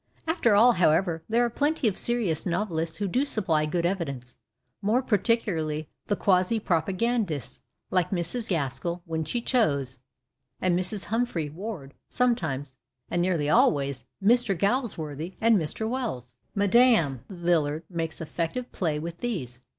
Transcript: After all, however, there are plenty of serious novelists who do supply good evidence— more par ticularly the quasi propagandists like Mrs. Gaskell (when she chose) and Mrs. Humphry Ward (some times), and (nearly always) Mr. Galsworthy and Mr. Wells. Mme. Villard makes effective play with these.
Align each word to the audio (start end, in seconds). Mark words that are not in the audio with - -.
After 0.25 0.55
all, 0.55 0.71
however, 0.71 1.21
there 1.29 1.45
are 1.45 1.49
plenty 1.51 1.87
of 1.87 1.95
serious 1.95 2.43
novelists 2.43 2.97
who 2.97 3.07
do 3.07 3.23
supply 3.23 3.67
good 3.67 3.85
evidence— 3.85 4.35
more 4.91 5.03
par 5.03 5.19
ticularly 5.19 5.85
the 6.07 6.15
quasi 6.15 6.59
propagandists 6.59 7.59
like 7.91 8.09
Mrs. 8.09 8.49
Gaskell 8.49 9.03
(when 9.05 9.23
she 9.23 9.41
chose) 9.43 9.99
and 10.59 10.75
Mrs. 10.75 11.05
Humphry 11.05 11.49
Ward 11.51 11.93
(some 12.09 12.33
times), 12.33 12.77
and 13.11 13.21
(nearly 13.21 13.47
always) 13.47 14.03
Mr. 14.23 14.57
Galsworthy 14.57 15.35
and 15.39 15.55
Mr. 15.59 15.87
Wells. 15.87 16.35
Mme. 16.55 17.19
Villard 17.29 17.83
makes 17.87 18.19
effective 18.19 18.71
play 18.71 18.97
with 18.97 19.19
these. 19.19 19.61